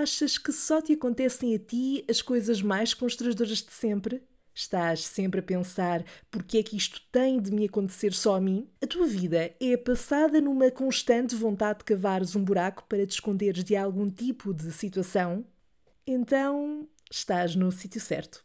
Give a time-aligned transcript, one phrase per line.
[0.00, 4.22] Achas que só te acontecem a ti as coisas mais constrangedoras de sempre?
[4.54, 8.68] Estás sempre a pensar porque é que isto tem de me acontecer só a mim?
[8.80, 13.64] A tua vida é passada numa constante vontade de cavares um buraco para te esconderes
[13.64, 15.44] de algum tipo de situação?
[16.06, 18.44] Então estás no sítio certo.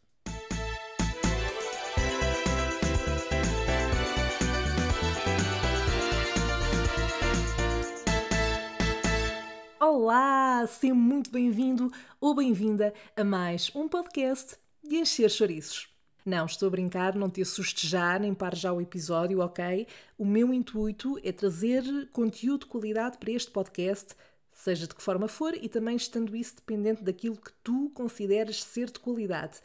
[10.06, 15.88] Olá, seja muito bem-vindo ou bem-vinda a mais um podcast de Encher Chouriços.
[16.26, 19.88] Não, estou a brincar, não te assustes já, nem pare já o episódio, ok?
[20.18, 24.14] O meu intuito é trazer conteúdo de qualidade para este podcast,
[24.52, 28.92] seja de que forma for, e também estando isso dependente daquilo que tu consideres ser
[28.92, 29.62] de qualidade.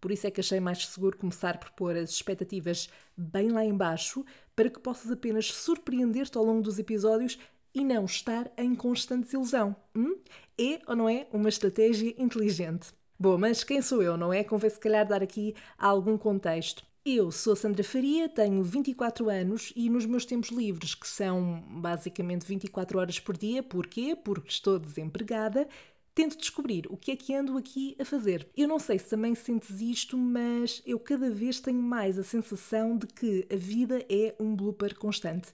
[0.00, 4.24] Por isso é que achei mais seguro começar por pôr as expectativas bem lá embaixo,
[4.56, 7.38] para que possas apenas surpreender-te ao longo dos episódios
[7.74, 9.74] e não estar em constante desilusão.
[9.94, 10.16] Hum?
[10.58, 12.88] É ou não é uma estratégia inteligente?
[13.18, 14.42] Bom, mas quem sou eu, não é?
[14.42, 16.84] Convém se calhar dar aqui algum contexto.
[17.04, 22.46] Eu sou Sandra Faria, tenho 24 anos e nos meus tempos livres, que são basicamente
[22.46, 24.14] 24 horas por dia, porquê?
[24.14, 25.68] Porque estou desempregada,
[26.14, 28.48] tento descobrir o que é que ando aqui a fazer.
[28.56, 32.96] Eu não sei se também sentes isto, mas eu cada vez tenho mais a sensação
[32.96, 35.52] de que a vida é um blooper constante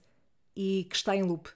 [0.55, 1.49] e que está em loop.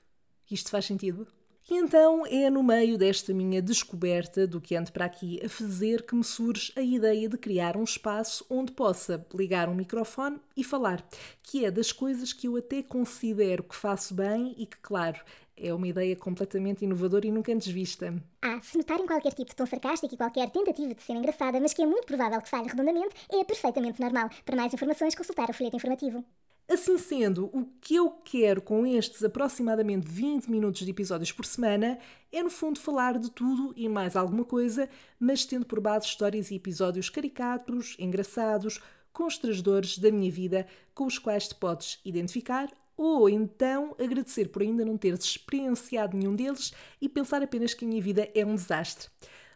[0.52, 1.26] Isto faz sentido?
[1.70, 6.04] E então é no meio desta minha descoberta do que ando para aqui a fazer
[6.04, 10.64] que me surge a ideia de criar um espaço onde possa ligar um microfone e
[10.64, 11.06] falar,
[11.42, 15.20] que é das coisas que eu até considero que faço bem e que, claro,
[15.56, 18.12] é uma ideia completamente inovadora e nunca antes vista.
[18.42, 21.72] Ah, se notarem qualquer tipo de tom sarcástico e qualquer tentativa de ser engraçada, mas
[21.72, 24.28] que é muito provável que falhe redondamente, é perfeitamente normal.
[24.44, 26.24] Para mais informações, consultar o folheto informativo.
[26.68, 31.98] Assim sendo, o que eu quero com estes aproximadamente 20 minutos de episódios por semana
[32.30, 36.50] é, no fundo, falar de tudo e mais alguma coisa, mas tendo por base histórias
[36.50, 38.80] e episódios caricatos, engraçados,
[39.12, 44.84] constrangedores da minha vida com os quais te podes identificar ou então agradecer por ainda
[44.84, 49.08] não teres experienciado nenhum deles e pensar apenas que a minha vida é um desastre.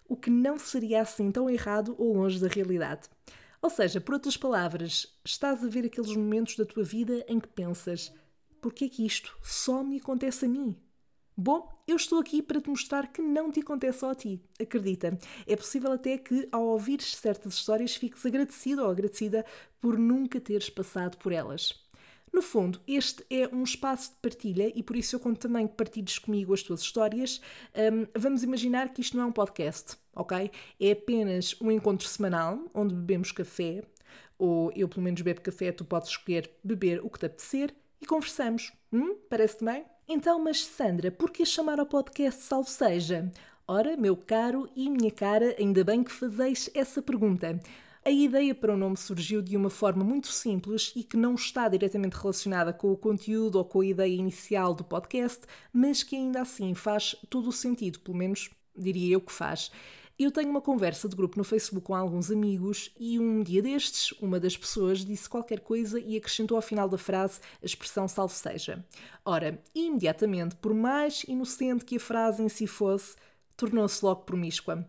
[0.08, 3.08] O que não seria assim tão errado ou longe da realidade.
[3.62, 7.48] Ou seja, por outras palavras, estás a ver aqueles momentos da tua vida em que
[7.48, 8.12] pensas:
[8.60, 10.76] por que é que isto só me acontece a mim?
[11.38, 14.40] Bom, eu estou aqui para te mostrar que não te acontece só a ti.
[14.58, 15.18] Acredita.
[15.46, 19.44] É possível até que, ao ouvires certas histórias, fiques agradecido ou agradecida
[19.78, 21.85] por nunca teres passado por elas.
[22.36, 25.74] No fundo, este é um espaço de partilha e por isso eu conto também que
[25.74, 27.40] partilhes comigo as tuas histórias.
[27.74, 30.50] Um, vamos imaginar que isto não é um podcast, ok?
[30.78, 33.82] É apenas um encontro semanal onde bebemos café,
[34.38, 38.04] ou eu pelo menos bebo café, tu podes escolher beber o que te apetecer e
[38.04, 38.70] conversamos.
[38.92, 39.16] Hum?
[39.30, 39.86] Parece-te bem?
[40.06, 43.32] Então, mas Sandra, por que chamar ao podcast Salve Seja?
[43.66, 47.58] Ora, meu caro e minha cara, ainda bem que fazeis essa pergunta.
[48.06, 51.68] A ideia para o nome surgiu de uma forma muito simples e que não está
[51.68, 55.40] diretamente relacionada com o conteúdo ou com a ideia inicial do podcast,
[55.72, 59.72] mas que ainda assim faz todo o sentido, pelo menos diria eu que faz.
[60.16, 64.12] Eu tenho uma conversa de grupo no Facebook com alguns amigos e um dia destes,
[64.20, 68.34] uma das pessoas disse qualquer coisa e acrescentou ao final da frase a expressão salve
[68.34, 68.86] seja.
[69.24, 73.16] Ora, imediatamente, por mais inocente que a frase em si fosse,
[73.56, 74.86] tornou-se logo promíscua.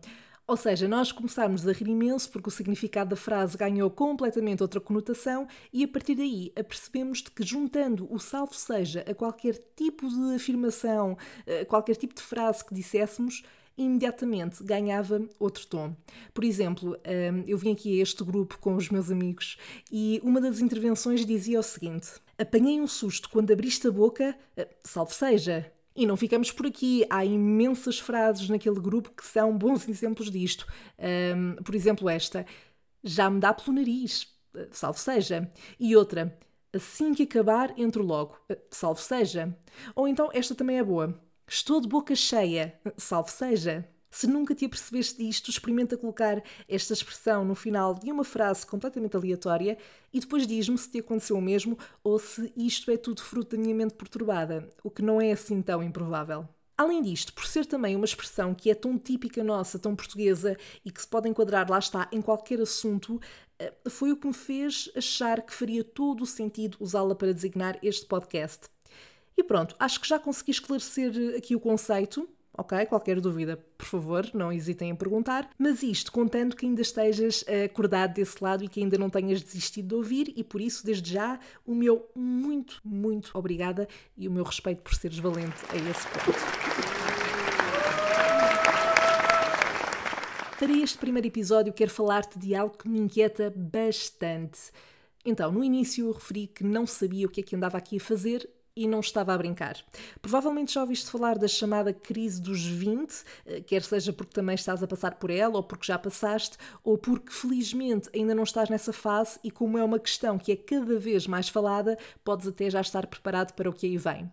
[0.48, 4.80] Ou seja, nós começámos a rir imenso porque o significado da frase ganhou completamente outra
[4.80, 10.08] conotação e a partir daí apercebemos de que juntando o salvo seja a qualquer tipo
[10.08, 11.18] de afirmação,
[11.60, 13.42] a qualquer tipo de frase que disséssemos,
[13.76, 15.94] imediatamente ganhava outro tom.
[16.32, 19.58] Por exemplo, hum, eu vim aqui a este grupo com os meus amigos
[19.92, 24.66] e uma das intervenções dizia o seguinte: Apanhei um susto quando abriste a boca, eh,
[24.82, 27.04] salvo seja, e não ficamos por aqui.
[27.10, 30.66] Há imensas frases naquele grupo que são bons exemplos disto.
[30.98, 32.46] Um, por exemplo, esta:
[33.02, 34.28] Já me dá pelo nariz,
[34.70, 35.50] salvo seja.
[35.78, 36.38] E outra:
[36.72, 38.38] Assim que acabar, entro logo,
[38.70, 39.56] salvo seja.
[39.94, 43.88] Ou então, esta também é boa: Estou de boca cheia, salvo seja.
[44.10, 49.16] Se nunca te apercebeste disto, experimenta colocar esta expressão no final de uma frase completamente
[49.16, 49.76] aleatória
[50.12, 53.62] e depois diz-me se te aconteceu o mesmo ou se isto é tudo fruto da
[53.62, 56.48] minha mente perturbada, o que não é assim tão improvável.
[56.76, 60.92] Além disto, por ser também uma expressão que é tão típica nossa, tão portuguesa e
[60.92, 63.20] que se pode enquadrar, lá está, em qualquer assunto,
[63.58, 67.76] eh, foi o que me fez achar que faria todo o sentido usá-la para designar
[67.82, 68.68] este podcast.
[69.36, 72.84] E pronto, acho que já consegui esclarecer aqui o conceito ok?
[72.86, 75.48] Qualquer dúvida, por favor, não hesitem em perguntar.
[75.56, 79.88] Mas isto contando que ainda estejas acordado desse lado e que ainda não tenhas desistido
[79.88, 84.42] de ouvir, e por isso, desde já, o meu muito, muito obrigada e o meu
[84.42, 86.38] respeito por seres valente a esse ponto.
[90.58, 94.72] Para este primeiro episódio, quero falar-te de algo que me inquieta bastante.
[95.24, 98.00] Então, no início eu referi que não sabia o que é que andava aqui a
[98.00, 98.48] fazer
[98.78, 99.76] e não estava a brincar.
[100.22, 104.82] Provavelmente já ouviste falar da chamada crise dos 20, eh, quer seja porque também estás
[104.82, 108.92] a passar por ela, ou porque já passaste, ou porque felizmente ainda não estás nessa
[108.92, 112.80] fase e, como é uma questão que é cada vez mais falada, podes até já
[112.80, 114.30] estar preparado para o que aí vem.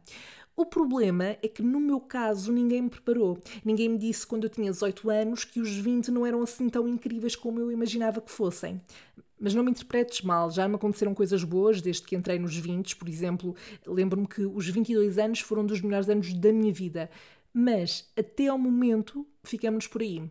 [0.58, 3.38] O problema é que no meu caso ninguém me preparou.
[3.64, 6.88] Ninguém me disse quando eu tinha 18 anos que os 20 não eram assim tão
[6.88, 8.80] incríveis como eu imaginava que fossem.
[9.46, 12.96] Mas não me interpretes mal, já me aconteceram coisas boas desde que entrei nos 20,
[12.96, 13.56] por exemplo,
[13.86, 17.12] lembro-me que os 22 anos foram dos melhores anos da minha vida.
[17.54, 20.28] Mas até ao momento ficamos por aí.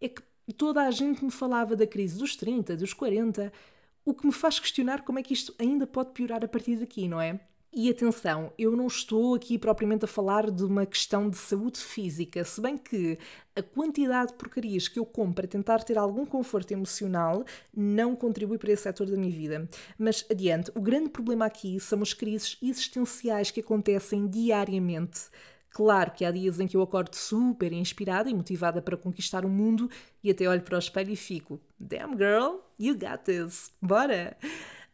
[0.00, 0.22] É que
[0.56, 3.52] toda a gente me falava da crise dos 30, dos 40,
[4.04, 7.08] o que me faz questionar como é que isto ainda pode piorar a partir daqui,
[7.08, 7.40] não é?
[7.76, 12.44] E atenção, eu não estou aqui propriamente a falar de uma questão de saúde física,
[12.44, 13.18] se bem que
[13.56, 17.44] a quantidade de porcarias que eu compro para tentar ter algum conforto emocional
[17.76, 19.68] não contribui para esse setor da minha vida.
[19.98, 25.22] Mas adiante, o grande problema aqui são as crises existenciais que acontecem diariamente.
[25.70, 29.48] Claro que há dias em que eu acordo super inspirada e motivada para conquistar o
[29.48, 29.90] mundo
[30.22, 34.36] e até olho para o espelho e fico: Damn girl, you got this, bora!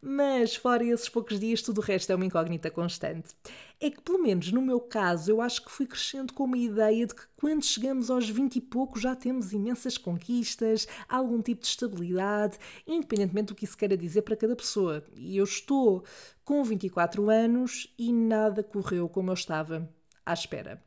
[0.02, 3.34] Mas, fora esses poucos dias, tudo o resto é uma incógnita constante.
[3.78, 7.06] É que, pelo menos no meu caso, eu acho que fui crescendo com uma ideia
[7.06, 11.68] de que quando chegamos aos 20 e pouco já temos imensas conquistas, algum tipo de
[11.68, 15.04] estabilidade, independentemente do que isso queira dizer para cada pessoa.
[15.14, 16.02] E eu estou
[16.44, 19.86] com 24 anos e nada correu como eu estava
[20.24, 20.82] à espera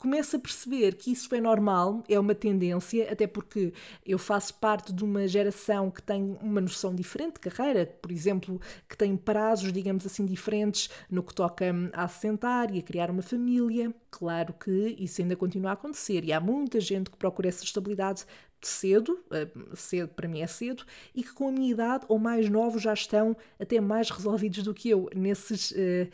[0.00, 3.72] começo a perceber que isso é normal, é uma tendência, até porque
[4.04, 8.58] eu faço parte de uma geração que tem uma noção diferente de carreira, por exemplo,
[8.88, 13.20] que tem prazos, digamos assim, diferentes no que toca a assentar e a criar uma
[13.20, 13.94] família.
[14.10, 18.24] Claro que isso ainda continua a acontecer e há muita gente que procura essa estabilidade
[18.62, 22.48] cedo, eh, cedo para mim é cedo, e que com a minha idade ou mais
[22.48, 26.08] novos já estão até mais resolvidos do que eu nesses, uh,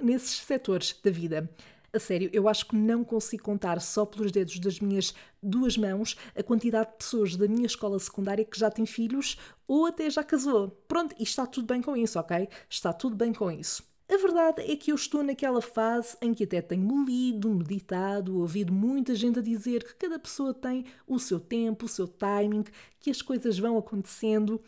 [0.00, 1.48] nesses setores da vida.
[1.94, 6.16] A sério, eu acho que não consigo contar só pelos dedos das minhas duas mãos
[6.34, 9.36] a quantidade de pessoas da minha escola secundária que já têm filhos
[9.68, 10.70] ou até já casou.
[10.88, 12.48] Pronto, e está tudo bem com isso, ok?
[12.68, 13.82] Está tudo bem com isso.
[14.08, 18.72] A verdade é que eu estou naquela fase em que até tenho lido, meditado, ouvido
[18.72, 22.64] muita gente a dizer que cada pessoa tem o seu tempo, o seu timing,
[23.00, 24.58] que as coisas vão acontecendo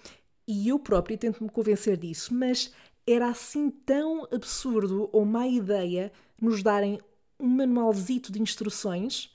[0.46, 2.70] e eu própria tento me convencer disso, mas
[3.06, 6.98] era assim tão absurdo ou má ideia nos darem
[7.38, 9.34] um manualzito de instruções,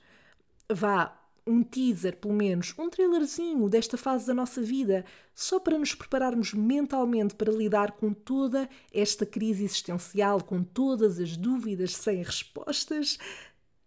[0.71, 1.15] vá,
[1.45, 5.03] um teaser, pelo menos, um trailerzinho desta fase da nossa vida,
[5.33, 11.35] só para nos prepararmos mentalmente para lidar com toda esta crise existencial, com todas as
[11.35, 13.17] dúvidas sem respostas.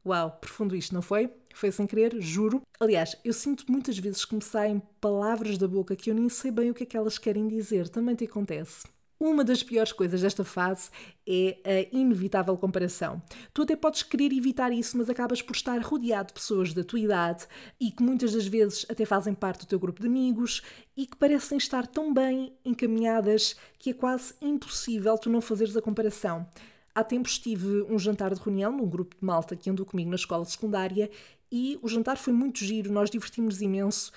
[0.04, 1.32] Uau, profundo isto, não foi?
[1.54, 2.62] Foi sem querer, juro.
[2.80, 6.50] Aliás, eu sinto muitas vezes que me saem palavras da boca que eu nem sei
[6.50, 7.88] bem o que é que elas querem dizer.
[7.88, 8.84] Também te acontece.
[9.22, 10.90] Uma das piores coisas desta fase
[11.24, 13.22] é a inevitável comparação.
[13.54, 16.98] Tu até podes querer evitar isso, mas acabas por estar rodeado de pessoas da tua
[16.98, 17.46] idade
[17.78, 20.60] e que muitas das vezes até fazem parte do teu grupo de amigos
[20.96, 25.80] e que parecem estar tão bem encaminhadas que é quase impossível tu não fazeres a
[25.80, 26.44] comparação.
[26.92, 30.16] Há tempos tive um jantar de reunião num grupo de malta que andou comigo na
[30.16, 31.08] escola secundária
[31.48, 34.10] e o jantar foi muito giro, nós divertimos imenso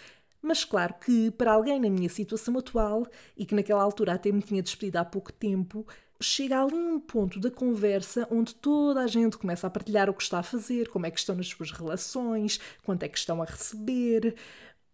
[0.46, 3.06] mas claro que para alguém na minha situação atual
[3.36, 5.86] e que naquela altura até me tinha despedido há pouco tempo,
[6.22, 10.24] chega ali um ponto da conversa onde toda a gente começa a partilhar o que
[10.24, 13.46] está a fazer, como é que estão nas suas relações, quanto é que estão a
[13.46, 14.36] receber,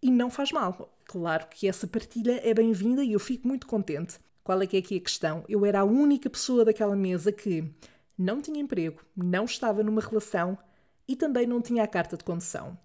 [0.02, 0.92] e não faz mal.
[1.04, 4.18] Claro que essa partilha é bem-vinda e eu fico muito contente.
[4.42, 5.44] Qual é que é aqui a questão?
[5.48, 7.72] Eu era a única pessoa daquela mesa que
[8.18, 10.58] não tinha emprego, não estava numa relação
[11.06, 12.76] e também não tinha a carta de condução.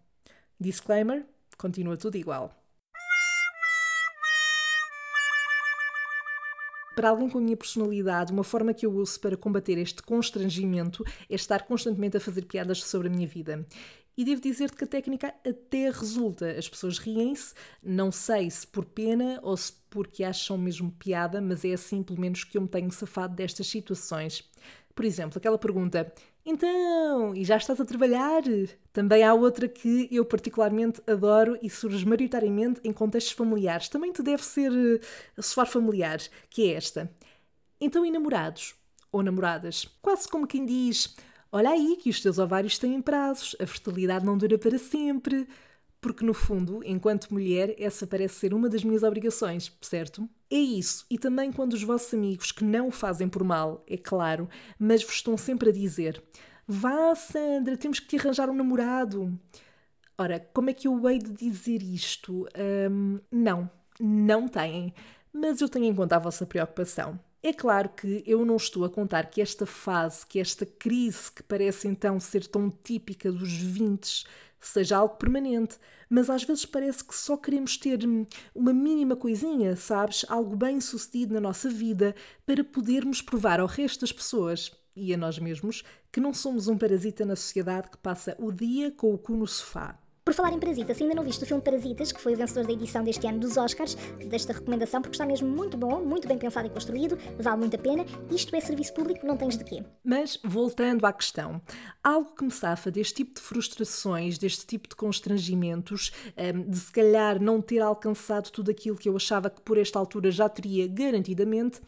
[0.60, 1.26] Disclaimer:
[1.58, 2.54] continua tudo igual.
[6.98, 11.06] Para alguém com a minha personalidade, uma forma que eu uso para combater este constrangimento
[11.30, 13.64] é estar constantemente a fazer piadas sobre a minha vida.
[14.18, 16.50] E devo dizer-te que a técnica até resulta.
[16.58, 21.64] As pessoas riem-se, não sei se por pena ou se porque acham mesmo piada, mas
[21.64, 24.44] é assim pelo menos que eu me tenho safado destas situações.
[24.96, 26.12] Por exemplo, aquela pergunta:
[26.50, 28.42] então, e já estás a trabalhar?
[28.94, 33.90] Também há outra que eu particularmente adoro e surge maioritariamente em contextos familiares.
[33.90, 37.12] Também te deve ser uh, soar familiar, que é esta.
[37.82, 38.76] Então, e namorados?
[39.12, 39.86] Ou namoradas?
[40.02, 41.18] Quase como quem diz:
[41.52, 45.48] Olha aí que os teus ovários têm prazos, a fertilidade não dura para sempre.
[46.00, 50.30] Porque, no fundo, enquanto mulher, essa parece ser uma das minhas obrigações, certo?
[50.50, 53.98] É isso, e também quando os vossos amigos, que não o fazem por mal, é
[53.98, 54.48] claro,
[54.80, 56.24] mas vos estão sempre a dizer:
[56.66, 59.38] Vá, Sandra, temos que te arranjar um namorado.
[60.18, 62.48] Ora, como é que eu hei de dizer isto?
[62.90, 64.94] Um, não, não têm,
[65.34, 67.20] mas eu tenho em conta a vossa preocupação.
[67.44, 71.44] É claro que eu não estou a contar que esta fase, que esta crise que
[71.44, 74.26] parece então ser tão típica dos 20
[74.68, 75.78] seja algo permanente,
[76.10, 78.00] mas às vezes parece que só queremos ter
[78.56, 80.26] uma mínima coisinha, sabes?
[80.30, 85.18] Algo bem sucedido na nossa vida para podermos provar ao resto das pessoas e a
[85.18, 89.18] nós mesmos que não somos um parasita na sociedade que passa o dia com o
[89.18, 90.00] cu no sofá.
[90.28, 92.74] Por falar em Parasitas, ainda não viste o filme Parasitas, que foi o vencedor da
[92.74, 93.96] edição deste ano dos Oscars,
[94.28, 97.80] desta recomendação porque está mesmo muito bom, muito bem pensado e construído, vale muito a
[97.80, 98.06] pena.
[98.30, 99.82] Isto é serviço público, não tens de quê.
[100.04, 101.62] Mas, voltando à questão,
[102.04, 106.92] algo que me safa deste tipo de frustrações, deste tipo de constrangimentos, hum, de se
[106.92, 110.90] calhar não ter alcançado tudo aquilo que eu achava que por esta altura já teria
[110.90, 111.80] garantidamente,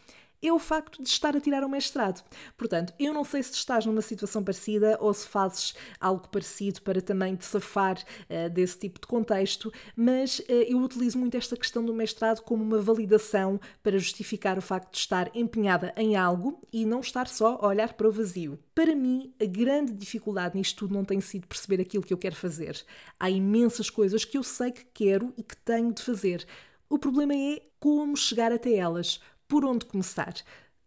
[0.41, 2.24] é o facto de estar a tirar o mestrado.
[2.58, 7.01] Portanto, eu não sei se estás numa situação parecida ou se fazes algo parecido para
[7.01, 11.84] também te safar uh, desse tipo de contexto, mas uh, eu utilizo muito esta questão
[11.84, 16.86] do mestrado como uma validação para justificar o facto de estar empenhada em algo e
[16.86, 18.60] não estar só a olhar para o vazio.
[18.74, 22.36] Para mim, a grande dificuldade nisto tudo não tem sido perceber aquilo que eu quero
[22.36, 22.81] fazer.
[23.19, 26.46] Há imensas coisas que eu sei que quero e que tenho de fazer.
[26.89, 29.19] O problema é como chegar até elas
[29.50, 30.34] por onde começar,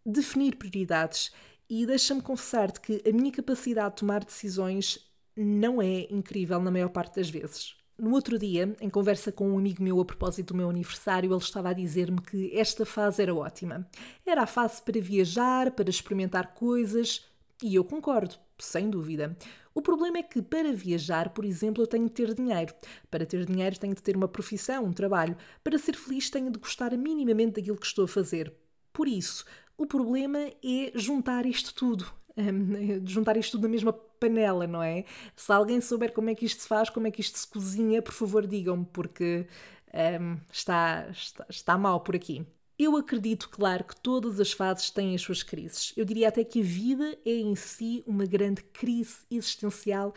[0.05, 1.31] definir prioridades
[1.69, 4.99] e deixa-me confessar-te que a minha capacidade de tomar decisões
[5.35, 7.75] não é incrível na maior parte das vezes.
[7.97, 11.37] No outro dia, em conversa com um amigo meu a propósito do meu aniversário, ele
[11.37, 13.87] estava a dizer-me que esta fase era ótima.
[14.25, 17.25] Era a fase para viajar, para experimentar coisas,
[17.61, 19.35] e eu concordo, sem dúvida.
[19.73, 22.73] O problema é que para viajar, por exemplo, eu tenho de ter dinheiro.
[23.09, 25.35] Para ter dinheiro, tenho de ter uma profissão, um trabalho.
[25.63, 28.53] Para ser feliz, tenho de gostar minimamente daquilo que estou a fazer.
[28.91, 29.45] Por isso,
[29.77, 32.05] o problema é juntar isto tudo.
[32.37, 35.05] Um, juntar isto tudo na mesma panela, não é?
[35.35, 38.01] Se alguém souber como é que isto se faz, como é que isto se cozinha,
[38.01, 39.47] por favor digam-me, porque
[39.93, 42.45] um, está, está, está mal por aqui.
[42.77, 45.93] Eu acredito, claro, que todas as fases têm as suas crises.
[45.95, 50.13] Eu diria até que a vida é em si uma grande crise existencial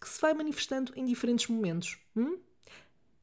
[0.00, 1.98] que se vai manifestando em diferentes momentos.
[2.16, 2.38] Hum?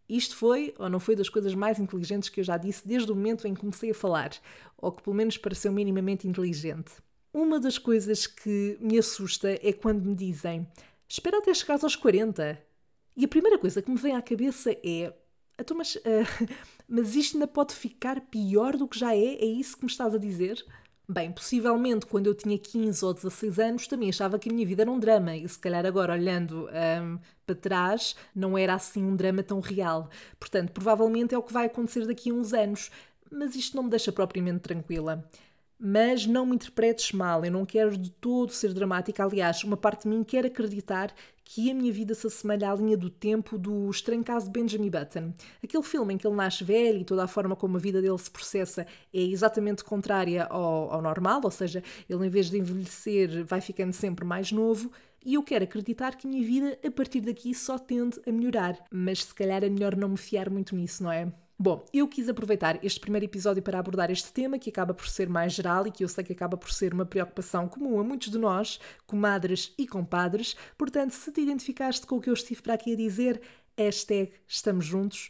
[0.08, 3.16] Isto foi, ou não foi, das coisas mais inteligentes que eu já disse desde o
[3.16, 4.32] momento em que comecei a falar,
[4.78, 6.94] ou que pelo menos pareceu minimamente inteligente.
[7.32, 10.66] Uma das coisas que me assusta é quando me dizem:
[11.08, 12.60] Espera até chegares aos 40.
[13.16, 15.14] E a primeira coisa que me vem à cabeça é:
[15.60, 16.00] então, mas, uh,
[16.88, 19.36] mas isto ainda pode ficar pior do que já é?
[19.36, 20.64] É isso que me estás a dizer?
[21.12, 24.84] Bem, possivelmente quando eu tinha 15 ou 16 anos também achava que a minha vida
[24.84, 29.16] era um drama e se calhar agora olhando um, para trás não era assim um
[29.16, 30.08] drama tão real.
[30.40, 32.92] Portanto, provavelmente é o que vai acontecer daqui a uns anos,
[33.32, 35.28] mas isto não me deixa propriamente tranquila.
[35.82, 39.24] Mas não me interpretes mal, eu não quero de todo ser dramática.
[39.24, 41.14] Aliás, uma parte de mim quer acreditar
[41.52, 44.90] que a minha vida se assemelha à linha do tempo do estranho caso de Benjamin
[44.90, 45.34] Button.
[45.64, 48.18] Aquele filme em que ele nasce velho e toda a forma como a vida dele
[48.18, 53.46] se processa é exatamente contrária ao, ao normal, ou seja, ele em vez de envelhecer
[53.46, 54.92] vai ficando sempre mais novo.
[55.26, 58.78] E eu quero acreditar que a minha vida a partir daqui só tende a melhorar,
[58.92, 61.32] mas se calhar é melhor não me fiar muito nisso, não é?
[61.62, 65.28] Bom, eu quis aproveitar este primeiro episódio para abordar este tema, que acaba por ser
[65.28, 68.32] mais geral e que eu sei que acaba por ser uma preocupação comum a muitos
[68.32, 70.56] de nós, comadres e compadres.
[70.78, 73.42] Portanto, se te identificaste com o que eu estive para aqui a dizer,
[73.78, 75.30] hashtag estamos juntos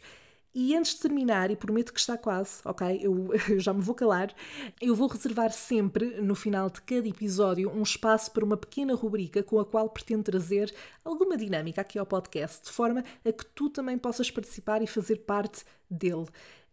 [0.54, 2.98] e antes de terminar, e prometo que está quase, ok?
[3.00, 4.34] Eu, eu, já me vou calar,
[4.80, 9.42] eu vou reservar sempre, no final de cada episódio, um espaço para uma pequena rubrica
[9.42, 13.70] com a qual pretendo trazer alguma dinâmica aqui ao podcast, de forma a que tu
[13.70, 16.26] também possas participar e fazer parte dele.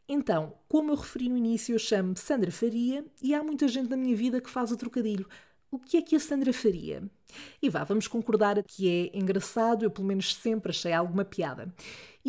[0.09, 3.97] Então, como eu referi no início, eu chamo-me Sandra Faria e há muita gente na
[3.97, 5.27] minha vida que faz o trocadilho.
[5.69, 7.03] O que é que a Sandra faria?
[7.61, 11.73] E vá, vamos concordar que é engraçado, eu pelo menos sempre achei alguma piada.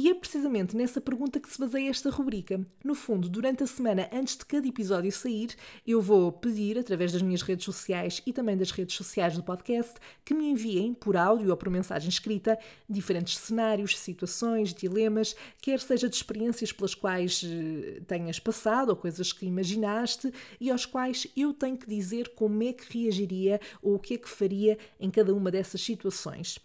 [0.01, 2.65] E é precisamente nessa pergunta que se baseia esta rubrica.
[2.85, 7.21] No fundo, durante a semana antes de cada episódio sair, eu vou pedir, através das
[7.21, 11.51] minhas redes sociais e também das redes sociais do podcast, que me enviem, por áudio
[11.51, 12.57] ou por mensagem escrita,
[12.89, 19.33] diferentes cenários, situações, dilemas, quer seja de experiências pelas quais eh, tenhas passado ou coisas
[19.33, 23.99] que imaginaste e aos quais eu tenho que dizer como é que reagiria ou o
[23.99, 26.57] que é que faria em cada uma dessas situações.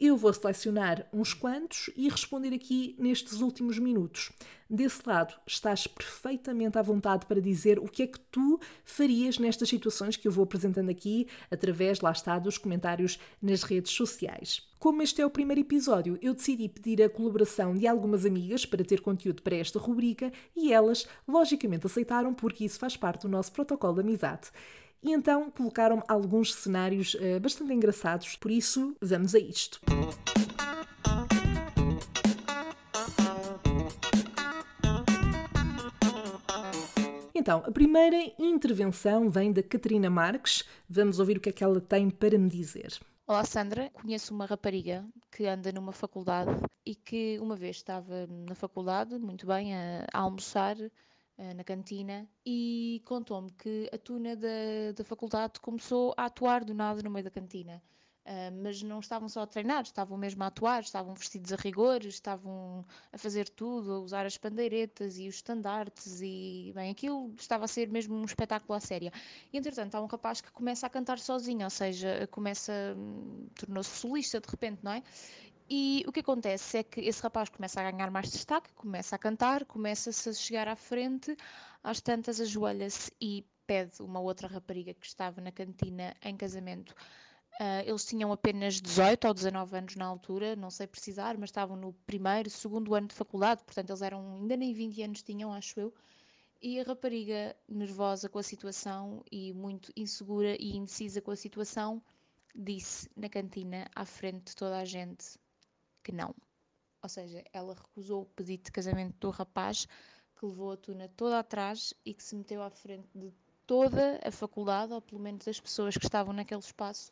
[0.00, 4.32] Eu vou selecionar uns quantos e responder aqui nestes últimos minutos.
[4.68, 9.68] Desse lado, estás perfeitamente à vontade para dizer o que é que tu farias nestas
[9.68, 14.66] situações que eu vou apresentando aqui, através, lá está, dos comentários nas redes sociais.
[14.78, 18.82] Como este é o primeiro episódio, eu decidi pedir a colaboração de algumas amigas para
[18.82, 23.52] ter conteúdo para esta rubrica e elas, logicamente, aceitaram porque isso faz parte do nosso
[23.52, 24.48] protocolo de amizade
[25.02, 29.80] e então colocaram alguns cenários uh, bastante engraçados, por isso vamos a isto.
[37.34, 40.62] Então, a primeira intervenção vem da Catarina Marques.
[40.86, 43.00] Vamos ouvir o que é que ela tem para me dizer.
[43.26, 43.88] Olá, Sandra.
[43.90, 46.50] Conheço uma rapariga que anda numa faculdade
[46.84, 50.76] e que uma vez estava na faculdade, muito bem, a, a almoçar
[51.54, 57.02] na cantina e contou-me que a tuna da, da faculdade começou a atuar do nada
[57.02, 57.82] no meio da cantina.
[58.20, 62.04] Uh, mas não estavam só a treinar, estavam mesmo a atuar, estavam vestidos a rigor,
[62.04, 67.64] estavam a fazer tudo, a usar as pandeiretas e os estandartes e, bem, aquilo estava
[67.64, 69.10] a ser mesmo um espetáculo à séria.
[69.50, 73.98] E, entretanto, há um rapaz que começa a cantar sozinho, ou seja, começa, hum, tornou-se
[73.98, 75.02] solista de repente, não é?
[75.70, 79.18] E o que acontece é que esse rapaz começa a ganhar mais destaque, começa a
[79.18, 81.36] cantar, começa-se a chegar à frente,
[81.82, 86.94] às tantas ajoelha-se e pede uma outra rapariga que estava na cantina em casamento
[87.60, 91.76] Uh, eles tinham apenas 18 ou 19 anos na altura, não sei precisar, mas estavam
[91.76, 95.78] no primeiro, segundo ano de faculdade, portanto eles eram, ainda nem 20 anos tinham, acho
[95.78, 95.94] eu.
[96.62, 102.02] E a rapariga, nervosa com a situação e muito insegura e indecisa com a situação,
[102.54, 105.38] disse na cantina, à frente de toda a gente,
[106.02, 106.34] que não.
[107.02, 109.86] Ou seja, ela recusou o pedido de casamento do rapaz,
[110.38, 113.32] que levou a tuna toda atrás e que se meteu à frente de
[113.66, 117.10] toda a faculdade, ou pelo menos das pessoas que estavam naquele espaço,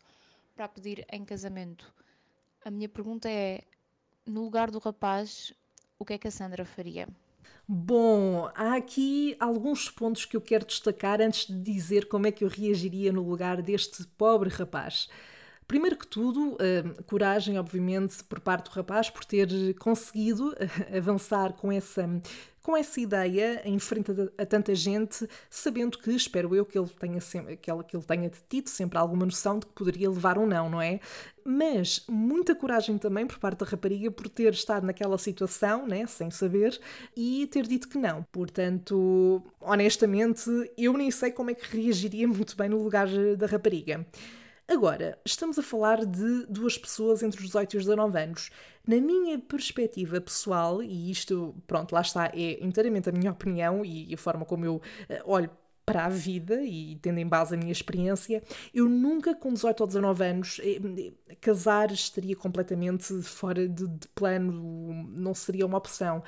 [0.54, 1.92] para pedir em casamento.
[2.64, 3.62] A minha pergunta é:
[4.26, 5.52] no lugar do rapaz,
[5.98, 7.08] o que é que a Sandra faria?
[7.66, 12.42] Bom, há aqui alguns pontos que eu quero destacar antes de dizer como é que
[12.42, 15.08] eu reagiria no lugar deste pobre rapaz.
[15.68, 20.54] Primeiro que tudo, uh, coragem, obviamente, por parte do rapaz por ter conseguido
[20.96, 22.08] avançar com essa
[22.68, 27.18] com essa ideia em frente a, tanta gente, sabendo que, espero eu, que ele tenha,
[27.18, 30.46] sempre, que ele, que ele tenha tido sempre alguma noção de que poderia levar ou
[30.46, 31.00] não, não é?
[31.42, 36.30] Mas muita coragem também por parte da rapariga por ter estado naquela situação, né, sem
[36.30, 36.78] saber,
[37.16, 38.22] e ter dito que não.
[38.30, 40.44] Portanto, honestamente,
[40.76, 44.06] eu nem sei como é que reagiria muito bem no lugar da rapariga.
[44.68, 48.50] Agora, estamos a falar de duas pessoas entre os 18 e os 19 anos.
[48.86, 54.12] Na minha perspectiva pessoal, e isto, pronto, lá está, é inteiramente a minha opinião e
[54.12, 54.82] a forma como eu uh,
[55.24, 55.50] olho
[55.86, 58.42] para a vida e tendo em base a minha experiência,
[58.74, 64.92] eu nunca com 18 ou 19 anos eh, casar estaria completamente fora de, de plano,
[65.08, 66.22] não seria uma opção.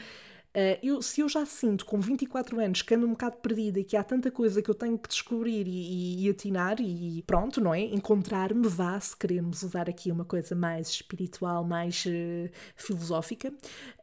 [0.50, 3.84] Uh, eu, se eu já sinto com 24 anos que ando um bocado perdida e
[3.84, 7.60] que há tanta coisa que eu tenho que descobrir e, e, e atinar e pronto,
[7.60, 7.82] não é?
[7.82, 13.52] Encontrar-me, vá, se queremos usar aqui uma coisa mais espiritual, mais uh, filosófica.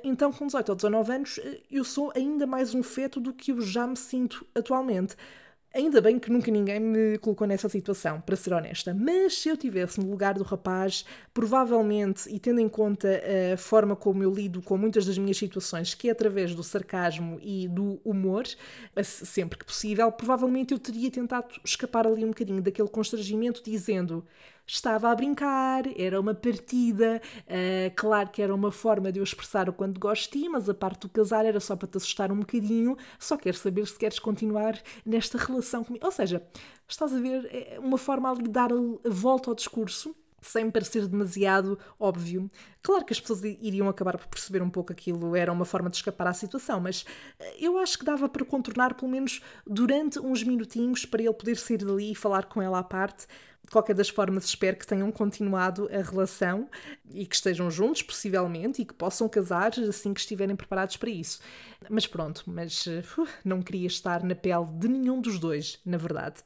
[0.02, 3.52] Então, com 18 ou 19 anos, uh, eu sou ainda mais um feto do que
[3.52, 5.18] eu já me sinto atualmente.
[5.78, 8.96] Ainda bem que nunca ninguém me colocou nessa situação, para ser honesta.
[8.96, 13.22] Mas se eu estivesse no lugar do rapaz, provavelmente, e tendo em conta
[13.54, 17.38] a forma como eu lido com muitas das minhas situações, que é através do sarcasmo
[17.44, 18.46] e do humor,
[19.04, 24.26] sempre que possível, provavelmente eu teria tentado escapar ali um bocadinho daquele constrangimento, dizendo
[24.68, 27.22] estava a brincar, era uma partida.
[27.46, 31.02] Uh, claro que era uma forma de eu expressar o quanto gosto mas a parte
[31.02, 32.98] do casar era só para te assustar um bocadinho.
[33.18, 36.06] Só quero saber se queres continuar nesta relação comigo.
[36.06, 36.44] Ou seja,
[36.88, 41.08] estás a ver, é uma forma ali de dar a volta ao discurso sem parecer
[41.08, 42.50] demasiado óbvio.
[42.82, 45.98] Claro que as pessoas iriam acabar por perceber um pouco aquilo, era uma forma de
[45.98, 47.06] escapar à situação, mas
[47.40, 51.58] eh, eu acho que dava para contornar pelo menos durante uns minutinhos para ele poder
[51.58, 53.28] sair dali e falar com ela à parte,
[53.68, 56.70] de qualquer das formas, espero que tenham continuado a relação
[57.12, 61.42] e que estejam juntos, possivelmente, e que possam casar assim que estiverem preparados para isso.
[61.90, 66.38] Mas pronto, mas uh, não queria estar na pele de nenhum dos dois, na verdade.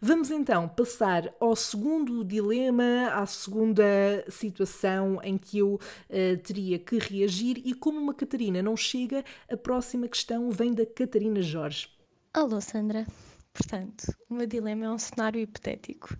[0.00, 3.84] Vamos então passar ao segundo dilema, à segunda
[4.28, 9.56] situação em que eu uh, teria que reagir, e como uma Catarina não chega, a
[9.56, 11.88] próxima questão vem da Catarina Jorge.
[12.34, 13.06] Alô, Sandra.
[13.56, 16.14] Portanto, o meu dilema é um cenário hipotético.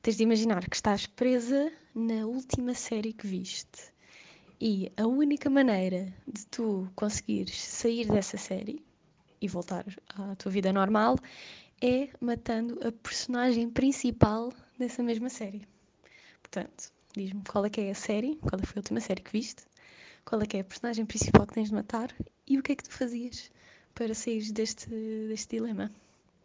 [0.00, 3.92] Tens de imaginar que estás presa na última série que viste.
[4.58, 8.82] E a única maneira de tu conseguires sair dessa série
[9.42, 11.16] e voltar à tua vida normal
[11.82, 15.68] é matando a personagem principal dessa mesma série.
[16.40, 19.64] Portanto, diz-me qual é que é a série, qual foi a última série que viste,
[20.24, 22.10] qual é que é a personagem principal que tens de matar
[22.46, 23.50] e o que é que tu fazias
[23.94, 24.88] para sair deste,
[25.28, 25.92] deste dilema.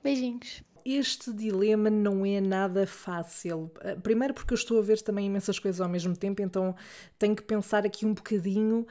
[0.06, 0.64] Beijinhos.
[0.86, 3.72] Este dilema não é nada fácil.
[3.82, 6.76] Eh, primeiro, porque eu estou a ver também imensas coisas ao mesmo tempo, então
[7.18, 8.86] tenho que pensar aqui um bocadinho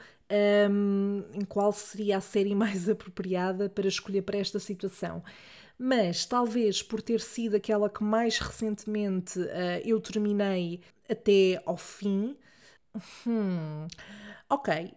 [0.69, 5.23] um, em qual seria a série mais apropriada para escolher para esta situação.
[5.79, 12.35] Mas talvez por ter sido aquela que mais recentemente uh, eu terminei até ao fim.
[13.25, 13.87] Hum,
[14.49, 14.91] ok,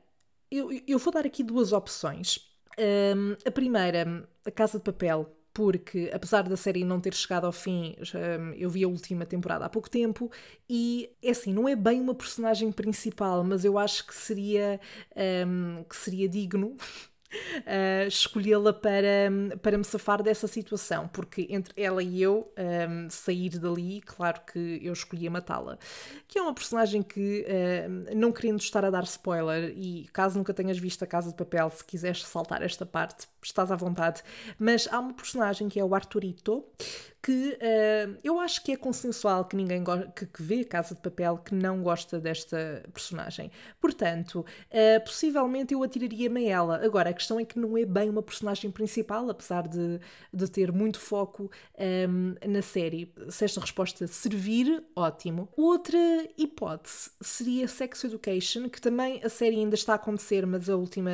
[0.50, 2.40] eu, eu vou dar aqui duas opções.
[2.76, 7.50] Um, a primeira, A Casa de Papel, porque apesar da série não ter chegado ao
[7.50, 10.30] fim, hum, eu vi a última temporada há pouco tempo
[10.70, 14.78] e é assim, não é bem uma personagem principal, mas eu acho que seria,
[15.44, 16.76] um, que seria digno
[17.30, 19.30] uh, escolhê-la para,
[19.62, 22.52] para me safar dessa situação, porque entre ela e eu
[22.88, 25.78] um, sair dali, claro que eu escolhia matá-la.
[26.26, 30.54] Que é uma personagem que, uh, não querendo estar a dar spoiler, e caso nunca
[30.54, 34.22] tenhas visto a Casa de Papel, se quiseres saltar esta parte, estás à vontade,
[34.58, 36.64] mas há uma personagem que é o Arturito,
[37.22, 39.82] que uh, eu acho que é consensual que ninguém
[40.14, 43.50] que, que vê Casa de Papel que não gosta desta personagem.
[43.80, 46.84] Portanto, uh, possivelmente eu atiraria-me a ela.
[46.84, 50.00] Agora, questão é que não é bem uma personagem principal, apesar de,
[50.32, 51.50] de ter muito foco
[52.08, 53.12] um, na série.
[53.28, 55.48] Se esta resposta servir, ótimo.
[55.56, 55.98] Outra
[56.36, 61.10] hipótese seria Sex Education, que também a série ainda está a acontecer, mas a última.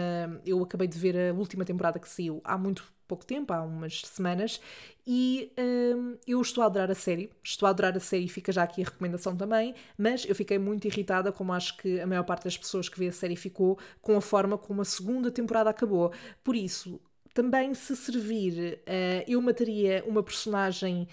[0.46, 4.00] Eu acabei de ver a última temporada que saiu há muito pouco tempo, há umas
[4.00, 4.60] semanas,
[5.06, 6.03] e hum,
[6.44, 7.30] estou a adorar a série.
[7.42, 10.86] Estou a adorar a série, fica já aqui a recomendação também, mas eu fiquei muito
[10.86, 14.16] irritada, como acho que a maior parte das pessoas que vê a série ficou, com
[14.16, 16.12] a forma como a segunda temporada acabou.
[16.42, 17.00] Por isso,
[17.32, 21.08] também se servir, uh, eu mataria uma personagem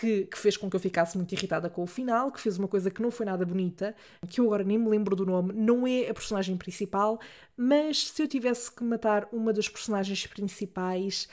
[0.00, 2.66] que, que, fez com que eu ficasse muito irritada com o final, que fez uma
[2.66, 3.94] coisa que não foi nada bonita,
[4.28, 7.20] que eu agora nem me lembro do nome, não é a personagem principal,
[7.54, 11.28] mas se eu tivesse que matar uma das personagens principais,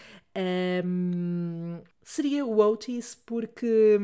[0.86, 3.97] um, seria o Otis, porque,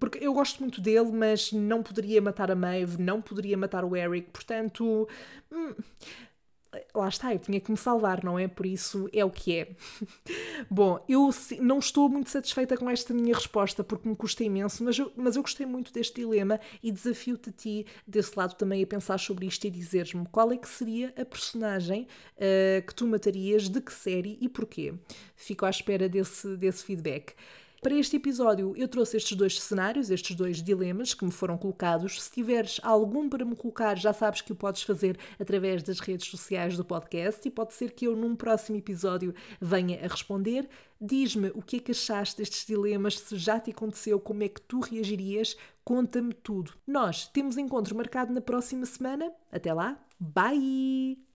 [0.00, 3.94] porque eu gosto muito dele, mas não poderia matar a Maeve, não poderia matar o
[3.94, 5.06] Eric, portanto.
[5.52, 5.74] Hum,
[6.94, 8.48] lá está, eu tinha que me salvar, não é?
[8.48, 9.68] Por isso é o que é.
[10.70, 14.98] Bom, eu não estou muito satisfeita com esta minha resposta porque me custa imenso, mas
[14.98, 18.86] eu, mas eu gostei muito deste dilema e desafio-te a ti, desse lado também, a
[18.86, 22.06] pensar sobre isto e dizeres-me qual é que seria a personagem
[22.36, 24.94] uh, que tu matarias, de que série e porquê.
[25.36, 27.34] Fico à espera desse, desse feedback.
[27.84, 32.22] Para este episódio, eu trouxe estes dois cenários, estes dois dilemas que me foram colocados.
[32.22, 36.26] Se tiveres algum para me colocar, já sabes que o podes fazer através das redes
[36.26, 40.66] sociais do podcast e pode ser que eu, num próximo episódio, venha a responder.
[40.98, 44.62] Diz-me o que é que achaste destes dilemas, se já te aconteceu, como é que
[44.62, 46.72] tu reagirias, conta-me tudo.
[46.86, 49.30] Nós temos encontro marcado na próxima semana.
[49.52, 51.18] Até lá, bye!